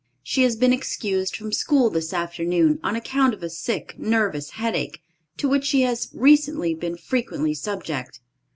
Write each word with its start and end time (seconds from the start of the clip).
She 0.23 0.41
has 0.41 0.55
been 0.55 0.73
excused 0.73 1.35
from 1.35 1.51
school 1.51 1.91
this 1.91 2.11
afternoon, 2.11 2.79
on 2.81 2.95
account 2.95 3.35
of 3.35 3.43
a 3.43 3.51
sick, 3.51 3.99
nervous 3.99 4.49
headache, 4.57 4.99
to 5.37 5.47
which 5.47 5.63
she 5.65 5.81
has 5.81 6.09
recently 6.11 6.73
been 6.73 6.97
frequently 6.97 7.53
subject. 7.53 8.19